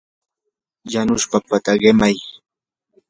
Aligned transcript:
yanush 0.91 1.27
papata 1.31 1.71
qimay. 1.81 2.15